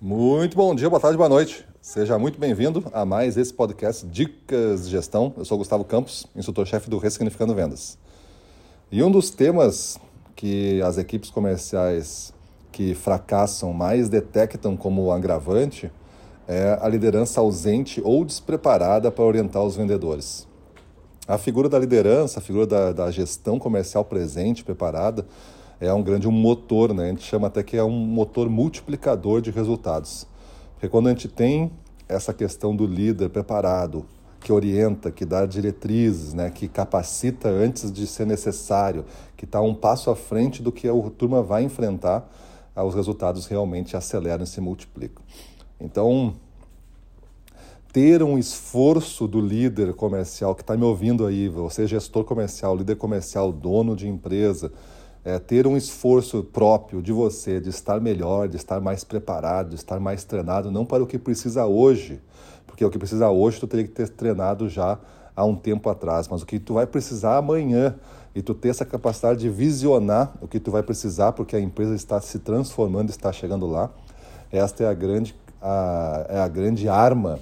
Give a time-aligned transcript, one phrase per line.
[0.00, 1.66] Muito bom dia, boa tarde, boa noite.
[1.80, 5.34] Seja muito bem-vindo a mais esse podcast Dicas de Gestão.
[5.36, 7.98] Eu sou Gustavo Campos, instrutor-chefe do Ressignificando Vendas.
[8.92, 9.98] E um dos temas
[10.36, 12.32] que as equipes comerciais
[12.70, 15.90] que fracassam mais detectam como agravante
[16.46, 20.46] é a liderança ausente ou despreparada para orientar os vendedores.
[21.26, 25.26] A figura da liderança, a figura da, da gestão comercial presente, preparada,
[25.80, 27.04] é um grande um motor, né?
[27.04, 30.26] A gente chama até que é um motor multiplicador de resultados.
[30.74, 31.70] Porque quando a gente tem
[32.08, 34.04] essa questão do líder preparado,
[34.40, 39.04] que orienta, que dá diretrizes, né, que capacita antes de ser necessário,
[39.36, 42.28] que está um passo à frente do que a turma vai enfrentar,
[42.76, 45.22] os resultados realmente aceleram e se multiplicam.
[45.80, 46.34] Então,
[47.92, 52.96] ter um esforço do líder comercial que está me ouvindo aí, você gestor comercial, líder
[52.96, 54.72] comercial, dono de empresa,
[55.28, 59.74] é, ter um esforço próprio de você, de estar melhor, de estar mais preparado, de
[59.74, 62.18] estar mais treinado, não para o que precisa hoje,
[62.66, 64.98] porque o que precisa hoje tu teria que ter treinado já
[65.36, 67.94] há um tempo atrás, mas o que tu vai precisar amanhã
[68.34, 71.94] e tu ter essa capacidade de visionar o que tu vai precisar, porque a empresa
[71.94, 73.90] está se transformando, está chegando lá,
[74.50, 77.38] esta é a grande, a, é a grande arma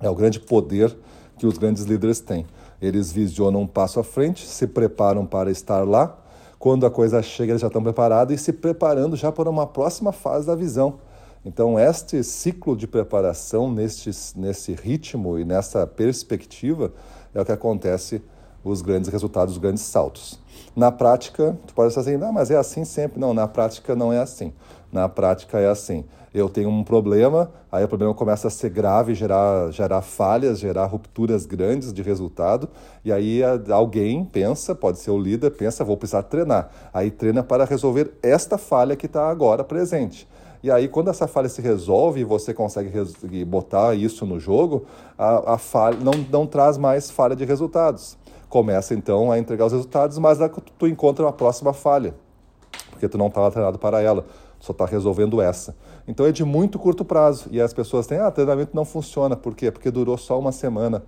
[0.00, 0.94] é o grande poder
[1.38, 2.46] que os grandes líderes têm.
[2.80, 6.16] Eles visionam um passo à frente, se preparam para estar lá.
[6.58, 10.12] Quando a coisa chega, eles já estão preparados e se preparando já para uma próxima
[10.12, 10.98] fase da visão.
[11.44, 16.92] Então, este ciclo de preparação, neste, nesse ritmo e nessa perspectiva,
[17.32, 18.20] é o que acontece
[18.64, 20.40] os grandes resultados, os grandes saltos.
[20.74, 23.18] Na prática, tu pode estar assim, não, mas é assim sempre.
[23.18, 24.52] Não, na prática não é assim.
[24.92, 29.14] Na prática é assim eu tenho um problema, aí o problema começa a ser grave,
[29.14, 32.68] gerar, gerar falhas, gerar rupturas grandes de resultado,
[33.04, 36.70] e aí alguém pensa, pode ser o líder, pensa, vou precisar treinar.
[36.92, 40.28] Aí treina para resolver esta falha que está agora presente.
[40.60, 42.90] E aí, quando essa falha se resolve e você consegue
[43.44, 44.86] botar isso no jogo,
[45.16, 48.18] a, a falha não, não traz mais falha de resultados.
[48.48, 50.38] Começa então a entregar os resultados, mas
[50.78, 52.14] tu encontra uma próxima falha,
[52.90, 54.24] porque tu não estava treinado para ela
[54.60, 55.76] só está resolvendo essa.
[56.06, 57.48] Então é de muito curto prazo.
[57.50, 59.36] E as pessoas têm, ah, treinamento não funciona.
[59.36, 59.70] Por quê?
[59.70, 61.02] Porque durou só uma semana.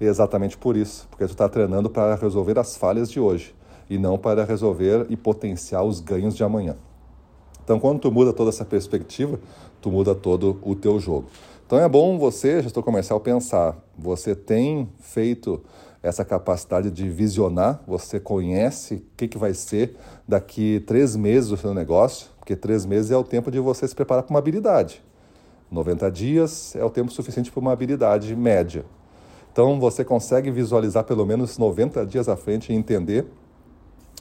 [0.00, 1.06] E exatamente por isso.
[1.10, 3.54] Porque tu está treinando para resolver as falhas de hoje
[3.88, 6.76] e não para resolver e potenciar os ganhos de amanhã.
[7.62, 9.40] Então, quando tu muda toda essa perspectiva,
[9.80, 11.26] tu muda todo o teu jogo.
[11.66, 13.76] Então é bom você, gestor comercial, pensar.
[13.98, 15.62] Você tem feito
[16.04, 19.96] essa capacidade de visionar, você conhece o que, que vai ser
[20.28, 23.94] daqui três meses o seu negócio, porque três meses é o tempo de você se
[23.94, 25.02] preparar para uma habilidade.
[25.70, 28.84] 90 dias é o tempo suficiente para uma habilidade média.
[29.50, 33.26] Então você consegue visualizar pelo menos 90 dias à frente e entender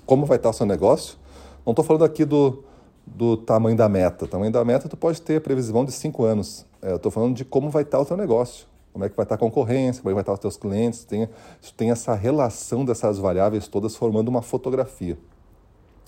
[0.05, 1.17] como vai estar o seu negócio.
[1.65, 2.63] Não estou falando aqui do,
[3.05, 4.23] do tamanho da meta.
[4.23, 6.65] O tamanho da meta tu pode ter previsão de cinco anos.
[6.81, 9.23] É, eu estou falando de como vai estar o seu negócio como é que vai
[9.25, 11.27] estar a concorrência, como é que vai estar os teus clientes, tem,
[11.75, 15.17] tem essa relação dessas variáveis todas formando uma fotografia.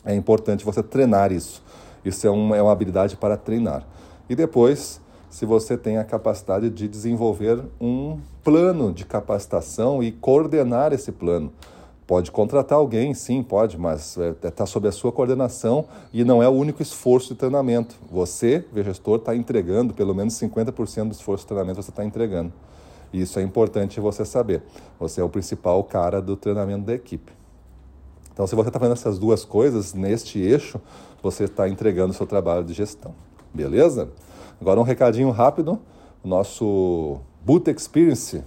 [0.06, 1.64] É importante você treinar isso.
[2.06, 3.86] Isso é uma, é uma habilidade para treinar.
[4.30, 5.02] E depois,
[5.32, 11.52] se você tem a capacidade de desenvolver um plano de capacitação e coordenar esse plano.
[12.08, 16.42] Pode contratar alguém, sim, pode, mas está é, tá sob a sua coordenação e não
[16.42, 17.96] é o único esforço de treinamento.
[18.12, 22.54] Você, gestor, está entregando, pelo menos 50% do esforço de treinamento você está entregando.
[23.12, 24.62] E isso é importante você saber.
[25.00, 27.32] Você é o principal cara do treinamento da equipe.
[28.32, 30.80] Então, se você está fazendo essas duas coisas neste eixo,
[31.24, 33.16] você está entregando o seu trabalho de gestão.
[33.52, 34.10] Beleza?
[34.62, 35.80] Agora, um recadinho rápido.
[36.24, 38.44] O nosso Boot Experience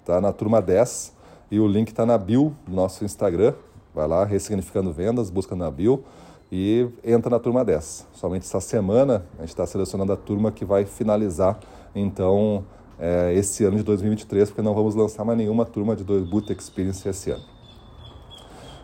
[0.00, 1.13] está na turma 10
[1.54, 3.54] e o link está na bio do nosso Instagram.
[3.94, 6.02] Vai lá, Ressignificando Vendas, busca na bio
[6.50, 8.08] e entra na turma 10.
[8.12, 11.60] Somente essa semana a gente está selecionando a turma que vai finalizar,
[11.94, 12.64] então,
[12.98, 17.08] é, esse ano de 2023, porque não vamos lançar mais nenhuma turma de Boot Experience
[17.08, 17.44] esse ano.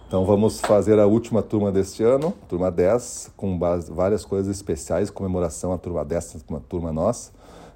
[0.06, 3.58] Então vamos fazer a última turma deste ano, turma 10, com
[3.90, 7.32] várias coisas especiais, comemoração à turma 10, uma turma nossa.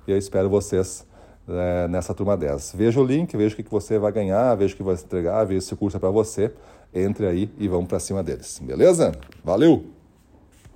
[0.06, 1.04] E eu espero vocês
[1.48, 2.74] é, nessa turma 10.
[2.76, 5.60] Veja o link, veja o que você vai ganhar, veja o que vai entregar, veja
[5.60, 6.52] se o curso é para você.
[6.92, 8.60] Entre aí e vamos para cima deles.
[8.62, 9.12] Beleza?
[9.42, 9.93] Valeu!